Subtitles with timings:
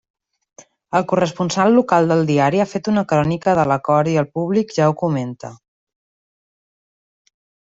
[0.99, 4.89] El corresponsal local del diari ha fet una crònica de l'acord i el públic ja
[4.95, 5.53] ho comenta.